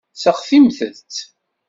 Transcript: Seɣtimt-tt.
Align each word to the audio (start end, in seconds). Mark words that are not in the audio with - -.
Seɣtimt-tt. 0.21 1.15